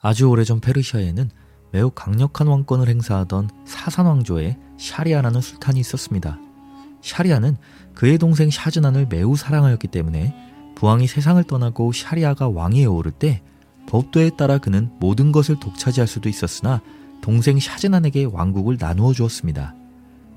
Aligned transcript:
아주 0.00 0.28
오래전 0.28 0.60
페르시아에는 0.60 1.30
매우 1.72 1.90
강력한 1.90 2.46
왕권을 2.46 2.88
행사하던 2.88 3.50
사산 3.64 4.06
왕조의 4.06 4.56
샤리아라는 4.78 5.40
술탄이 5.40 5.80
있었습니다. 5.80 6.38
샤리아는 7.02 7.56
그의 7.94 8.18
동생 8.18 8.48
샤즈난을 8.48 9.06
매우 9.08 9.36
사랑하였기 9.36 9.88
때문에 9.88 10.34
부왕이 10.76 11.08
세상을 11.08 11.42
떠나고 11.44 11.92
샤리아가 11.92 12.48
왕위에 12.48 12.84
오를 12.84 13.10
때 13.10 13.42
법도에 13.88 14.30
따라 14.36 14.58
그는 14.58 14.90
모든 15.00 15.32
것을 15.32 15.58
독차지할 15.58 16.06
수도 16.06 16.28
있었으나 16.28 16.80
동생 17.20 17.58
샤즈난에게 17.58 18.24
왕국을 18.24 18.76
나누어 18.78 19.12
주었습니다. 19.12 19.74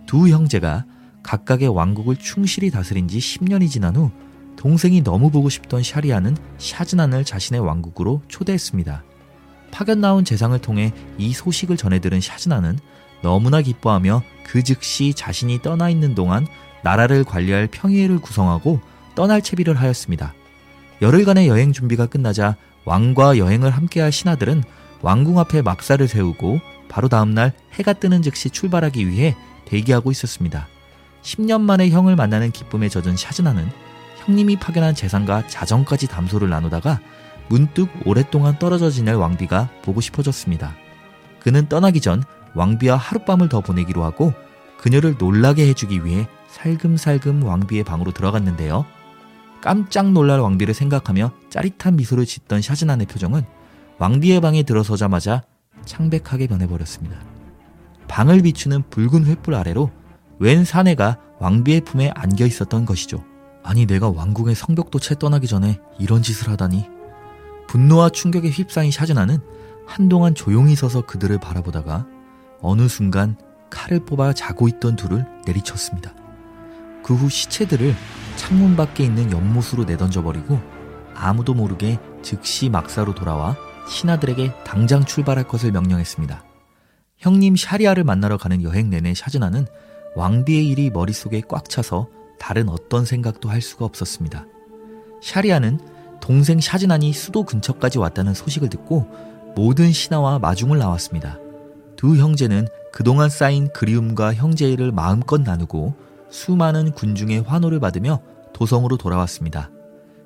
두 0.08 0.28
형제가 0.28 0.86
각각의 1.22 1.68
왕국을 1.70 2.16
충실히 2.16 2.72
다스린 2.72 3.08
지 3.08 3.20
10년이 3.20 3.70
지난 3.70 3.96
후 3.96 4.10
동생이 4.56 5.04
너무 5.04 5.30
보고 5.30 5.50
싶던 5.50 5.84
샤리아는 5.84 6.36
샤즈난을 6.58 7.26
자신의 7.26 7.62
왕국으로 7.62 8.24
초대했습니다. 8.28 9.04
파견 9.72 10.02
나온 10.02 10.26
재상을 10.26 10.58
통해 10.60 10.94
이 11.18 11.34
소식을 11.34 11.78
전해 11.78 12.00
들은 12.00 12.22
샤즈나는 12.22 12.80
너무나 13.22 13.62
기뻐하며 13.62 14.24
그 14.46 14.64
즉시 14.64 15.14
자신이 15.14 15.62
떠나 15.62 15.90
있는 15.90 16.16
동안 16.16 16.48
나라를 16.84 17.24
관리할 17.24 17.68
평의회를 17.68 18.20
구성하고 18.20 18.80
떠날 19.16 19.42
채비를 19.42 19.76
하였습니다. 19.76 20.34
열흘간의 21.02 21.48
여행 21.48 21.74
준비가 21.74 22.06
끝나자 22.06 22.56
왕과 22.86 23.38
여행을 23.38 23.72
함께할 23.72 24.12
신하들은 24.12 24.64
왕궁 25.02 25.40
앞에 25.40 25.62
막사를 25.62 26.06
세우고 26.08 26.60
바로 26.90 27.08
다음날 27.08 27.54
해가 27.74 27.94
뜨는 27.94 28.22
즉시 28.22 28.50
출발하기 28.50 29.08
위해 29.08 29.36
대기하고 29.66 30.12
있었습니다. 30.12 30.68
10년 31.24 31.62
만에 31.62 31.90
형을 31.90 32.16
만나는 32.16 32.52
기쁨에 32.52 32.90
젖은 32.90 33.16
샤즈나는 33.16 33.70
형님이 34.26 34.58
파견한 34.58 34.96
재상과 34.96 35.48
자정까지 35.48 36.08
담소를 36.08 36.50
나누다가 36.50 37.00
문득 37.52 37.90
오랫동안 38.06 38.58
떨어져 38.60 38.90
지낼 38.90 39.16
왕비가 39.16 39.70
보고 39.84 40.00
싶어졌습니다. 40.00 40.74
그는 41.42 41.68
떠나기 41.68 42.00
전 42.00 42.24
왕비와 42.56 42.96
하룻밤을 42.96 43.50
더 43.50 43.60
보내기로 43.60 44.06
하고 44.06 44.34
그녀를 44.80 45.16
놀라게 45.20 45.68
해주기 45.68 46.06
위해 46.06 46.30
살금살금 46.48 47.44
왕비의 47.44 47.84
방으로 47.84 48.14
들어갔는데요. 48.14 48.86
깜짝 49.60 50.14
놀랄 50.14 50.40
왕비를 50.40 50.74
생각하며 50.74 51.34
짜릿한 51.50 51.98
미소를 51.98 52.26
짓던 52.26 52.62
샤즈난의 52.62 53.08
표정은 53.08 53.44
왕비의 54.00 54.40
방에 54.40 54.64
들어서자마자 54.64 55.44
창백하게 55.84 56.48
변해버렸습니다. 56.48 57.18
방을 58.08 58.44
비추는 58.44 58.90
붉은 58.90 59.26
횃불 59.26 59.56
아래로 59.56 59.92
웬 60.40 60.64
사내가 60.64 61.20
왕비의 61.40 61.82
품에 61.82 62.12
안겨 62.16 62.46
있었던 62.46 62.86
것이죠. 62.86 63.26
아니 63.62 63.86
내가 63.86 64.10
왕궁의 64.10 64.56
성벽도 64.56 65.00
채 65.00 65.16
떠나기 65.16 65.48
전에 65.48 65.82
이런 66.00 66.22
짓을 66.22 66.50
하다니. 66.50 67.01
분노와 67.72 68.10
충격에 68.10 68.50
휩싸인 68.50 68.92
샤즈나는 68.92 69.40
한동안 69.86 70.36
조용히 70.36 70.76
서서 70.76 71.06
그들을 71.06 71.38
바라보다가 71.40 72.06
어느 72.60 72.90
순간 72.90 73.38
칼을 73.70 74.02
뽑아 74.02 74.34
자고 74.34 74.68
있던 74.68 74.98
둘을 74.98 75.26
내리쳤습니다. 75.48 76.14
그 77.02 77.16
후 77.16 77.30
시체들을 77.30 77.96
창문 78.36 78.76
밖에 78.76 79.06
있는 79.06 79.32
연못으로 79.32 79.86
내던져버리고 79.86 80.60
아무도 81.16 81.54
모르게 81.54 81.98
즉시 82.22 82.70
막사로 82.70 83.16
돌아와 83.16 83.56
신하들에게 83.88 84.54
당장 84.66 85.06
출발할 85.06 85.48
것을 85.48 85.72
명령했습니다. 85.72 86.44
형님 87.20 87.56
샤리아를 87.56 88.04
만나러 88.04 88.36
가는 88.36 88.62
여행 88.64 88.90
내내 88.90 89.14
샤즈나는 89.14 89.66
왕비의 90.18 90.68
일이 90.68 90.90
머릿속에 90.90 91.42
꽉 91.48 91.70
차서 91.70 92.10
다른 92.38 92.68
어떤 92.68 93.06
생각도 93.06 93.48
할 93.48 93.62
수가 93.62 93.86
없었습니다. 93.86 94.46
샤리아는 95.22 95.80
동생 96.22 96.62
샤즈난이 96.62 97.12
수도 97.12 97.44
근처까지 97.44 97.98
왔다는 97.98 98.34
소식을 98.34 98.70
듣고 98.70 99.08
모든 99.56 99.92
신하와 99.92 100.40
마중을 100.40 100.78
나왔습니다. 100.78 101.38
두 101.98 102.16
형제는 102.16 102.68
그동안 102.94 103.30
쌓인 103.30 103.68
그리움과 103.74 104.34
형제의를 104.34 104.92
마음껏 104.92 105.42
나누고 105.42 105.96
수많은 106.30 106.92
군중의 106.94 107.42
환호를 107.42 107.80
받으며 107.80 108.22
도성으로 108.54 108.98
돌아왔습니다. 108.98 109.70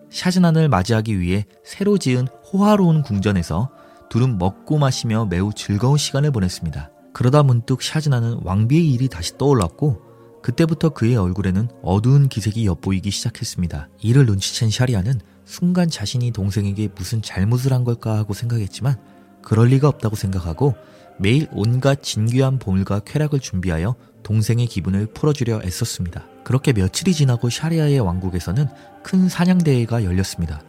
샤즈난을 0.09 0.70
맞이하기 0.70 1.20
위해 1.20 1.46
새로 1.64 1.97
지은 1.97 2.28
호화로운 2.28 3.02
궁전에서 3.02 3.70
둘은 4.09 4.38
먹고 4.38 4.78
마시며 4.78 5.25
매우 5.25 5.52
즐거운 5.53 5.97
시간을 5.97 6.31
보냈습니다. 6.31 6.91
그러다 7.14 7.44
문득 7.44 7.81
샤즈난은 7.81 8.40
왕비의 8.44 8.91
일이 8.91 9.08
다시 9.08 9.38
떠올랐고 9.38 10.02
그때부터 10.44 10.90
그의 10.90 11.16
얼굴에는 11.16 11.70
어두운 11.81 12.30
기색이 12.30 12.66
엿보이기 12.68 13.09
시작했습니다. 13.09 13.90
이를 14.02 14.25
눈치챈 14.28 14.70
샤리아는 14.70 15.20
순간 15.46 15.90
자신이 15.90 16.32
동생에게 16.32 16.90
무슨 16.96 17.22
잘못을 17.22 17.72
한 17.72 17.84
걸까 17.84 18.18
하고 18.18 18.34
생각했지만 18.34 18.98
그럴 19.42 19.68
리가 19.68 19.88
없다고 19.88 20.16
생각하고 20.16 20.76
매일 21.18 21.48
온갖 21.54 22.02
진귀한 22.04 22.60
보물과 22.60 23.02
쾌락을 23.02 23.40
준비하여 23.40 23.96
동생의 24.24 24.66
기분을 24.66 25.06
풀어주려 25.08 25.62
애썼습니다. 25.64 26.26
그렇게 26.44 26.74
며칠이 26.74 27.14
지나고 27.14 27.50
샤리아의 27.50 28.00
왕국에서는 28.00 28.68
큰 29.04 29.30
사냥대회가 29.30 30.04
열렸습니다. 30.04 30.62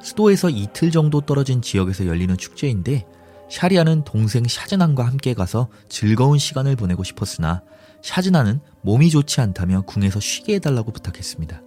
수도에서 0.00 0.48
이틀 0.50 0.90
정도 0.90 1.20
떨어진 1.20 1.62
지역에서 1.62 2.06
열리는 2.06 2.36
축제인데 2.36 3.06
샤리아는 3.50 4.04
동생 4.04 4.44
샤즈난과 4.48 5.06
함께 5.06 5.34
가서 5.34 5.68
즐거운 5.88 6.38
시간을 6.38 6.74
보내고 6.74 7.04
싶었으나 7.04 7.62
샤즈난은 8.00 8.60
몸이 8.80 9.10
좋지 9.10 9.42
않다며 9.42 9.82
궁에서 9.82 10.18
쉬게 10.18 10.54
해달라고 10.54 10.90
부탁했습니다. 10.90 11.62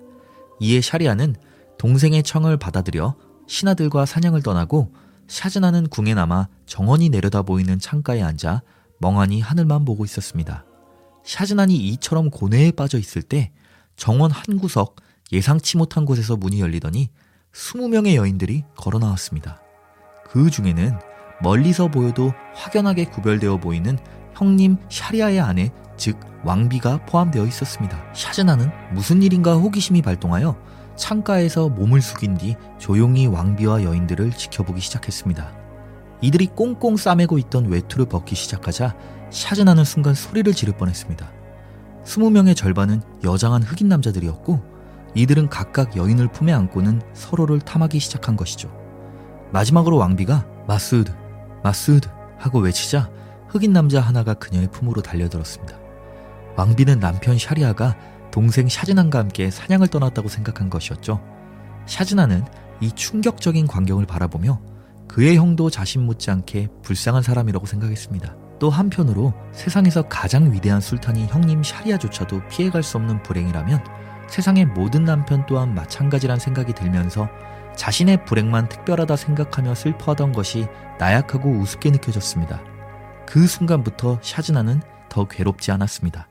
이에 0.59 0.81
샤리아는 0.81 1.35
동생의 1.77 2.23
청을 2.23 2.57
받아들여 2.57 3.15
신하들과 3.47 4.05
사냥을 4.05 4.41
떠나고 4.41 4.93
샤즈나는 5.27 5.87
궁에 5.87 6.13
남아 6.13 6.47
정원이 6.65 7.09
내려다 7.09 7.41
보이는 7.41 7.79
창가에 7.79 8.21
앉아 8.21 8.61
멍하니 8.99 9.41
하늘만 9.41 9.85
보고 9.85 10.05
있었습니다. 10.05 10.65
샤즈난이 11.23 11.75
이처럼 11.75 12.29
고뇌에 12.29 12.71
빠져 12.71 12.97
있을 12.97 13.21
때 13.21 13.51
정원 13.95 14.31
한 14.31 14.59
구석 14.59 14.95
예상치 15.31 15.77
못한 15.77 16.05
곳에서 16.05 16.35
문이 16.35 16.61
열리더니 16.61 17.09
20명의 17.53 18.15
여인들이 18.15 18.63
걸어 18.77 18.99
나왔습니다. 18.99 19.61
그 20.27 20.49
중에는 20.49 20.99
멀리서 21.41 21.87
보여도 21.87 22.33
확연하게 22.53 23.05
구별되어 23.05 23.57
보이는 23.57 23.97
형님 24.33 24.77
샤리아의 24.89 25.39
아내, 25.39 25.71
즉 25.97 26.19
왕비가 26.43 27.05
포함되어 27.05 27.45
있었습니다. 27.45 28.13
샤즈나는 28.13 28.69
무슨 28.93 29.23
일인가 29.23 29.55
호기심이 29.55 30.01
발동하여 30.01 30.57
창가에서 30.95 31.69
몸을 31.69 32.01
숙인 32.01 32.37
뒤 32.37 32.55
조용히 32.77 33.27
왕비와 33.27 33.83
여인들을 33.83 34.31
지켜보기 34.31 34.81
시작했습니다. 34.81 35.51
이들이 36.21 36.47
꽁꽁 36.47 36.97
싸매고 36.97 37.37
있던 37.39 37.67
외투를 37.67 38.05
벗기 38.05 38.35
시작하자 38.35 38.95
샤즈나는 39.29 39.83
순간 39.83 40.13
소리를 40.13 40.51
지를 40.53 40.75
뻔했습니다. 40.77 41.29
스무 42.03 42.29
명의 42.29 42.55
절반은 42.55 43.01
여장한 43.23 43.63
흑인 43.63 43.89
남자들이었고 43.89 44.61
이들은 45.15 45.49
각각 45.49 45.95
여인을 45.95 46.27
품에 46.29 46.53
안고는 46.53 47.01
서로를 47.13 47.59
탐하기 47.59 47.99
시작한 47.99 48.35
것이죠. 48.35 48.71
마지막으로 49.51 49.97
왕비가 49.97 50.45
마스우드, 50.67 51.11
마스우드 51.63 52.09
하고 52.37 52.59
외치자 52.59 53.09
흑인 53.47 53.73
남자 53.73 54.01
하나가 54.01 54.33
그녀의 54.33 54.69
품으로 54.71 55.01
달려들었습니다. 55.01 55.77
왕비는 56.57 56.99
남편 56.99 57.37
샤리아가 57.37 57.95
동생 58.31 58.67
샤즈난과 58.67 59.19
함께 59.19 59.49
사냥을 59.49 59.87
떠났다고 59.87 60.27
생각한 60.27 60.69
것이었죠. 60.69 61.21
샤즈난은 61.85 62.43
이 62.81 62.91
충격적인 62.91 63.67
광경을 63.67 64.05
바라보며 64.05 64.59
그의 65.07 65.37
형도 65.37 65.69
자신 65.69 66.05
못지않게 66.05 66.67
불쌍한 66.81 67.23
사람이라고 67.23 67.65
생각했습니다. 67.65 68.35
또 68.59 68.69
한편으로 68.69 69.33
세상에서 69.51 70.03
가장 70.03 70.51
위대한 70.51 70.81
술탄인 70.81 71.27
형님 71.27 71.63
샤리아조차도 71.63 72.47
피해갈 72.49 72.83
수 72.83 72.97
없는 72.97 73.23
불행이라면 73.23 73.83
세상의 74.27 74.65
모든 74.65 75.05
남편 75.05 75.45
또한 75.45 75.73
마찬가지란 75.73 76.39
생각이 76.39 76.73
들면서 76.73 77.29
자신의 77.75 78.25
불행만 78.25 78.69
특별하다 78.69 79.15
생각하며 79.15 79.75
슬퍼하던 79.75 80.31
것이 80.31 80.67
나약하고 80.97 81.49
우습게 81.49 81.91
느껴졌습니다. 81.91 82.61
그 83.25 83.47
순간부터 83.47 84.19
샤즈나는 84.21 84.81
더 85.09 85.27
괴롭지 85.27 85.71
않았습니다. 85.71 86.27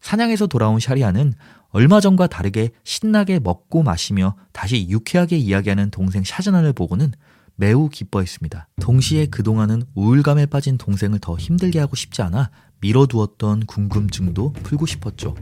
사냥에서 0.00 0.46
돌아온 0.46 0.80
샤리아는 0.80 1.34
얼마 1.70 2.00
전과 2.00 2.28
다르게 2.28 2.70
신나게 2.84 3.40
먹고 3.40 3.82
마시며 3.82 4.36
다시 4.52 4.88
유쾌하게 4.88 5.36
이야기하는 5.36 5.90
동생 5.90 6.24
샤즈난을 6.24 6.72
보고는 6.72 7.12
매우 7.56 7.88
기뻐했습니다. 7.88 8.68
동시에 8.80 9.26
그동안은 9.26 9.82
우울감에 9.94 10.46
빠진 10.46 10.78
동생을 10.78 11.18
더 11.18 11.36
힘들게 11.36 11.80
하고 11.80 11.96
싶지 11.96 12.22
않아 12.22 12.50
미뤄두었던 12.80 13.66
궁금증도 13.66 14.52
풀고 14.52 14.86
싶었죠. 14.86 15.34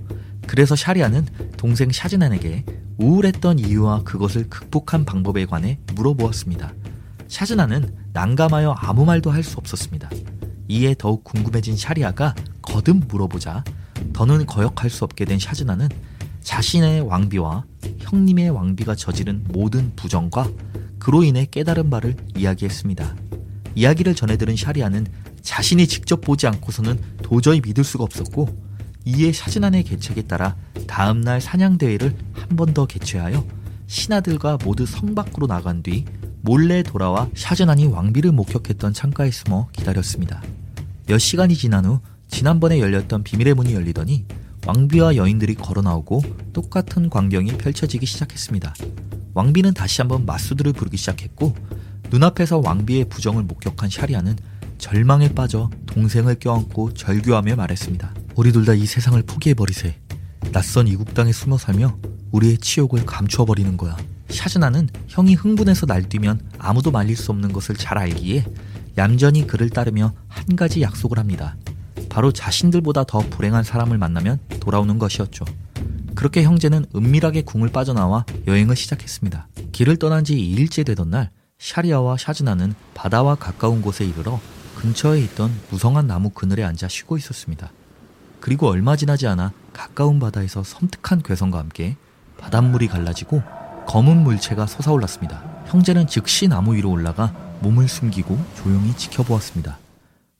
그래서 0.46 0.74
샤리아는 0.74 1.26
동생 1.58 1.92
샤즈난에게 1.92 2.64
우울했던 2.96 3.58
이유와 3.58 4.04
그것을 4.04 4.48
극복한 4.48 5.04
방법에 5.04 5.44
관해 5.44 5.78
물어보았습니다. 5.94 6.72
샤즈난은 7.28 7.94
난감하여 8.14 8.72
아무 8.78 9.04
말도 9.04 9.30
할 9.30 9.42
수 9.44 9.58
없었습니다. 9.58 10.08
이에 10.68 10.94
더욱 10.98 11.22
궁금해진 11.22 11.76
샤리아가 11.76 12.34
거듭 12.62 13.06
물어보자 13.08 13.62
더는 14.12 14.46
거역할 14.46 14.90
수 14.90 15.04
없게 15.04 15.24
된 15.24 15.38
샤즈나는 15.38 15.88
자신의 16.42 17.02
왕비와 17.02 17.64
형님의 18.00 18.50
왕비가 18.50 18.94
저지른 18.94 19.44
모든 19.48 19.94
부정과 19.96 20.48
그로 20.98 21.22
인해 21.24 21.46
깨달은 21.50 21.90
바를 21.90 22.16
이야기했습니다. 22.36 23.14
이야기를 23.74 24.14
전해들은 24.14 24.56
샤리아는 24.56 25.06
자신이 25.42 25.86
직접 25.86 26.20
보지 26.20 26.46
않고서는 26.46 26.98
도저히 27.22 27.60
믿을 27.60 27.84
수가 27.84 28.04
없었고 28.04 28.48
이에 29.04 29.32
샤즈난의 29.32 29.84
계책에 29.84 30.22
따라 30.22 30.56
다음날 30.86 31.40
사냥대회를 31.40 32.16
한 32.34 32.56
번 32.56 32.72
더 32.74 32.86
개최하여 32.86 33.44
신하들과 33.86 34.58
모두 34.64 34.86
성 34.86 35.14
밖으로 35.14 35.46
나간 35.46 35.82
뒤 35.82 36.04
몰래 36.42 36.82
돌아와 36.82 37.28
샤즈난이 37.34 37.86
왕비를 37.86 38.32
목격했던 38.32 38.92
창가에 38.92 39.30
숨어 39.30 39.68
기다렸습니다. 39.72 40.42
몇 41.06 41.18
시간이 41.18 41.54
지난 41.56 41.84
후 41.84 42.00
지난번에 42.28 42.80
열렸던 42.80 43.22
비밀의 43.24 43.54
문이 43.54 43.74
열리더니 43.74 44.26
왕비와 44.66 45.16
여인들이 45.16 45.54
걸어 45.54 45.80
나오고 45.82 46.22
똑같은 46.52 47.08
광경이 47.08 47.52
펼쳐지기 47.58 48.04
시작했습니다. 48.06 48.74
왕비는 49.34 49.74
다시 49.74 50.00
한번 50.00 50.26
마수들을 50.26 50.72
부르기 50.72 50.96
시작했고 50.96 51.54
눈앞에서 52.10 52.60
왕비의 52.64 53.08
부정을 53.08 53.44
목격한 53.44 53.90
샤리아는 53.90 54.36
절망에 54.78 55.32
빠져 55.34 55.70
동생을 55.86 56.36
껴안고 56.38 56.94
절규하며 56.94 57.56
말했습니다. 57.56 58.14
우리 58.34 58.52
둘 58.52 58.64
다 58.64 58.74
이 58.74 58.84
세상을 58.86 59.20
포기해버리세. 59.22 59.96
낯선 60.52 60.88
이국 60.88 61.14
땅에 61.14 61.32
숨어 61.32 61.58
살며 61.58 61.96
우리의 62.32 62.58
치욕을 62.58 63.06
감추어버리는 63.06 63.76
거야. 63.76 63.96
샤즈나는 64.28 64.88
형이 65.08 65.34
흥분해서 65.34 65.86
날뛰면 65.86 66.40
아무도 66.58 66.90
말릴 66.90 67.16
수 67.16 67.30
없는 67.30 67.52
것을 67.52 67.76
잘 67.76 67.98
알기에 67.98 68.44
얌전히 68.98 69.46
그를 69.46 69.70
따르며 69.70 70.12
한 70.28 70.56
가지 70.56 70.82
약속을 70.82 71.18
합니다. 71.18 71.56
바로 72.16 72.32
자신들보다 72.32 73.04
더 73.04 73.18
불행한 73.18 73.62
사람을 73.62 73.98
만나면 73.98 74.38
돌아오는 74.58 74.98
것이었죠. 74.98 75.44
그렇게 76.14 76.44
형제는 76.44 76.86
은밀하게 76.96 77.42
궁을 77.42 77.68
빠져나와 77.68 78.24
여행을 78.46 78.74
시작했습니다. 78.74 79.48
길을 79.72 79.98
떠난 79.98 80.24
지 80.24 80.34
2일째 80.34 80.86
되던 80.86 81.10
날 81.10 81.30
샤리아와 81.58 82.16
샤즈나는 82.16 82.74
바다와 82.94 83.34
가까운 83.34 83.82
곳에 83.82 84.06
이르러 84.06 84.40
근처에 84.76 85.20
있던 85.24 85.52
무성한 85.68 86.06
나무 86.06 86.30
그늘에 86.30 86.64
앉아 86.64 86.88
쉬고 86.88 87.18
있었습니다. 87.18 87.70
그리고 88.40 88.66
얼마 88.68 88.96
지나지 88.96 89.26
않아 89.26 89.52
가까운 89.74 90.18
바다에서 90.18 90.62
섬뜩한 90.62 91.22
괴성과 91.22 91.58
함께 91.58 91.98
바닷물이 92.38 92.88
갈라지고 92.88 93.42
검은 93.88 94.22
물체가 94.22 94.64
솟아올랐습니다. 94.64 95.44
형제는 95.66 96.06
즉시 96.06 96.48
나무 96.48 96.76
위로 96.76 96.92
올라가 96.92 97.34
몸을 97.60 97.88
숨기고 97.88 98.42
조용히 98.56 98.96
지켜보았습니다. 98.96 99.80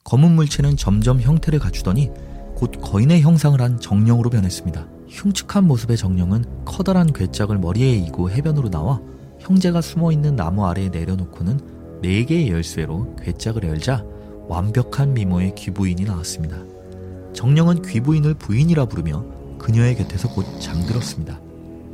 검은 0.07 0.37
물체는 0.37 0.77
점점 0.77 1.21
형태를 1.21 1.59
갖추더니 1.59 2.11
곧 2.55 2.71
거인의 2.81 3.23
형상을 3.23 3.61
한 3.61 3.81
정령으로 3.81 4.31
변했습니다. 4.31 4.87
흉측한 5.09 5.67
모습의 5.67 5.97
정령은 5.97 6.45
커다란 6.65 7.13
괴짝을 7.13 7.59
머리에 7.59 7.91
이고 7.97 8.31
해변으로 8.31 8.71
나와 8.71 9.01
형제가 9.41 9.81
숨어 9.81 10.13
있는 10.13 10.37
나무 10.37 10.65
아래에 10.65 10.91
내려놓고는 10.91 12.01
네 12.03 12.25
개의 12.25 12.51
열쇠로 12.51 13.17
괴짝을 13.17 13.65
열자 13.65 14.05
완벽한 14.47 15.13
미모의 15.13 15.57
귀부인이 15.57 16.05
나왔습니다. 16.05 16.57
정령은 17.33 17.83
귀부인을 17.83 18.35
부인이라 18.35 18.85
부르며 18.87 19.25
그녀의 19.59 19.97
곁에서 19.97 20.29
곧 20.29 20.47
잠들었습니다. 20.61 21.41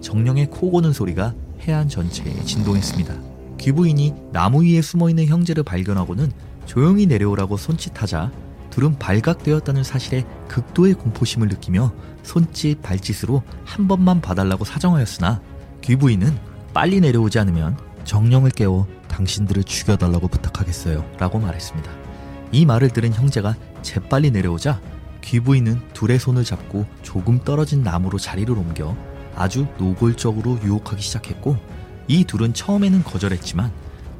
정령의 0.02 0.50
코 0.50 0.70
고는 0.70 0.92
소리가 0.92 1.34
해안 1.62 1.88
전체에 1.88 2.44
진동했습니다. 2.44 3.14
귀부인이 3.56 4.12
나무 4.32 4.64
위에 4.64 4.82
숨어 4.82 5.08
있는 5.08 5.26
형제를 5.26 5.62
발견하고는 5.62 6.30
조용히 6.72 7.04
내려오라고 7.04 7.58
손짓하자 7.58 8.32
둘은 8.70 8.98
발각되었다는 8.98 9.84
사실에 9.84 10.24
극도의 10.48 10.94
공포심을 10.94 11.48
느끼며 11.48 11.92
손짓 12.22 12.80
발짓으로 12.80 13.42
한 13.62 13.86
번만 13.86 14.22
봐달라고 14.22 14.64
사정하였으나 14.64 15.42
귀부인은 15.82 16.34
빨리 16.72 17.02
내려오지 17.02 17.38
않으면 17.38 17.76
정령을 18.04 18.52
깨워 18.52 18.88
당신들을 19.08 19.64
죽여달라고 19.64 20.28
부탁하겠어요. 20.28 21.04
라고 21.18 21.38
말했습니다. 21.38 21.92
이 22.52 22.64
말을 22.64 22.88
들은 22.88 23.12
형제가 23.12 23.54
재빨리 23.82 24.30
내려오자 24.30 24.80
귀부인은 25.20 25.92
둘의 25.92 26.18
손을 26.18 26.42
잡고 26.42 26.86
조금 27.02 27.38
떨어진 27.44 27.82
나무로 27.82 28.18
자리를 28.18 28.50
옮겨 28.50 28.96
아주 29.36 29.66
노골적으로 29.76 30.60
유혹하기 30.64 31.02
시작했고 31.02 31.58
이 32.08 32.24
둘은 32.24 32.54
처음에는 32.54 33.04
거절했지만 33.04 33.70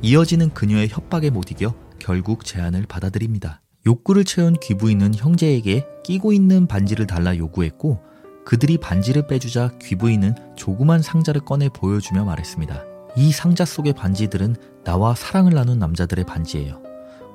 이어지는 0.02 0.50
그녀의 0.50 0.88
협박에 0.90 1.30
못 1.30 1.50
이겨 1.50 1.72
결국 2.02 2.44
제안을 2.44 2.86
받아들입니다. 2.88 3.60
욕구를 3.86 4.24
채운 4.24 4.56
귀부인은 4.60 5.14
형제에게 5.14 5.86
끼고 6.02 6.32
있는 6.32 6.66
반지를 6.66 7.06
달라 7.06 7.36
요구했고 7.36 8.00
그들이 8.44 8.76
반지를 8.78 9.28
빼주자 9.28 9.70
귀부인은 9.80 10.34
조그만 10.56 11.00
상자를 11.00 11.42
꺼내 11.42 11.68
보여주며 11.68 12.24
말했습니다. 12.24 12.82
이 13.16 13.30
상자 13.30 13.64
속의 13.64 13.92
반지들은 13.92 14.56
나와 14.82 15.14
사랑을 15.14 15.54
나눈 15.54 15.78
남자들의 15.78 16.24
반지예요. 16.24 16.82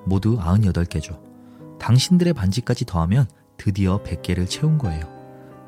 모두 0.05 0.37
98개죠. 0.37 1.17
당신들의 1.79 2.33
반지까지 2.33 2.83
더하면 2.85 3.25
드디어 3.55 4.03
100개를 4.03 4.49
채운 4.49 4.77
거예요. 4.77 5.01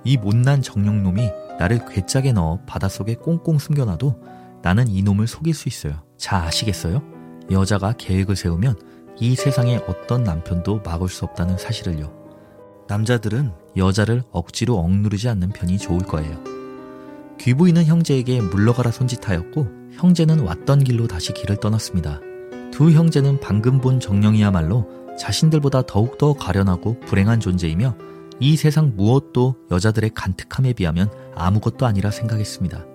이 0.04 0.18
못난 0.18 0.62
정령놈이 0.62 1.30
나를 1.58 1.86
괴짝에 1.88 2.34
넣어 2.34 2.60
바닷속에 2.66 3.16
꽁꽁 3.16 3.60
숨겨놔도 3.60 4.60
나는 4.62 4.90
이놈을 4.90 5.28
속일 5.28 5.54
수 5.54 5.70
있어요. 5.70 6.04
자, 6.18 6.44
아시겠어요? 6.44 7.19
여자가 7.52 7.94
계획을 7.94 8.36
세우면 8.36 8.80
이 9.20 9.36
세상에 9.36 9.78
어떤 9.88 10.24
남편도 10.24 10.82
막을 10.84 11.10
수 11.10 11.26
없다는 11.26 11.58
사실을요. 11.58 12.14
남자들은 12.88 13.52
여자를 13.78 14.24
억지로 14.32 14.78
억누르지 14.78 15.30
않는 15.30 15.50
편이 15.50 15.78
좋을 15.78 16.00
거예요. 16.00 16.44
귀부인은 17.40 17.86
형제에게 17.86 18.42
물러가라 18.42 18.92
손짓하였고 18.92 19.68
형제는 19.94 20.42
왔던 20.42 20.84
길로 20.84 21.08
다시 21.08 21.34
길을 21.34 21.58
떠났습니다. 21.58 22.20
두 22.72 22.92
형제는 22.92 23.40
방금 23.40 23.82
본 23.82 24.00
정령이야말로 24.00 24.88
자신들보다 25.18 25.84
더욱더 25.84 26.34
가련하고 26.34 27.00
불행한 27.02 27.40
존재이며 27.40 27.96
이 28.40 28.56
세상 28.56 28.94
무엇도 28.96 29.56
여자들의 29.70 30.12
간특함에 30.16 30.74
비하면 30.74 31.12
아무것도 31.36 31.86
아니라 31.86 32.10
생각했습니다. 32.10 32.89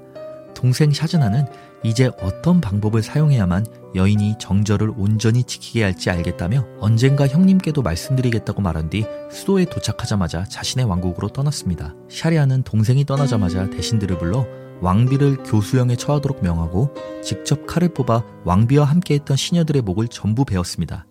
동생 0.64 0.92
샤즈나는 0.92 1.44
이제 1.82 2.10
어떤 2.22 2.62
방법을 2.62 3.02
사용해야만 3.02 3.66
여인이 3.94 4.36
정절을 4.38 4.94
온전히 4.96 5.44
지키게 5.44 5.82
할지 5.82 6.08
알겠다며 6.08 6.64
언젠가 6.80 7.28
형님께도 7.28 7.82
말씀드리겠다고 7.82 8.62
말한 8.62 8.88
뒤 8.88 9.04
수도에 9.30 9.66
도착하자마자 9.66 10.44
자신의 10.44 10.86
왕국으로 10.86 11.28
떠났습니다. 11.28 11.94
샤리아는 12.08 12.62
동생이 12.62 13.04
떠나자마자 13.04 13.68
대신들을 13.68 14.16
불러 14.16 14.46
왕비를 14.80 15.42
교수형에 15.42 15.96
처하도록 15.96 16.42
명하고 16.42 16.94
직접 17.22 17.66
칼을 17.66 17.90
뽑아 17.90 18.22
왕비와 18.44 18.86
함께했던 18.86 19.36
시녀들의 19.36 19.82
목을 19.82 20.08
전부 20.08 20.46
베었습니다. 20.46 21.04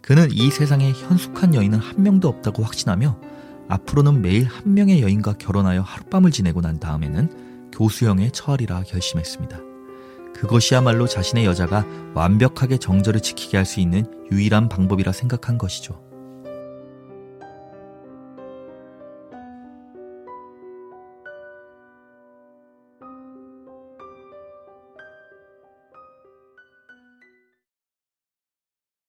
그는 0.00 0.30
이 0.32 0.50
세상에 0.50 0.92
현숙한 0.92 1.54
여인은 1.54 1.78
한 1.78 2.02
명도 2.02 2.28
없다고 2.28 2.62
확신하며 2.62 3.18
앞으로는 3.68 4.22
매일 4.22 4.46
한 4.46 4.72
명의 4.72 5.02
여인과 5.02 5.34
결혼하여 5.34 5.82
하룻밤을 5.82 6.30
지내고 6.30 6.62
난 6.62 6.80
다음에는 6.80 7.43
교수형에 7.74 8.30
처하리라 8.30 8.82
결심했습니다. 8.82 9.58
그것이야말로 10.34 11.06
자신의 11.06 11.44
여자가 11.44 11.84
완벽하게 12.14 12.78
정절을 12.78 13.20
지키게 13.20 13.56
할 13.56 13.64
수 13.66 13.80
있는 13.80 14.04
유일한 14.30 14.68
방법이라 14.68 15.12
생각한 15.12 15.58
것이죠. 15.58 16.00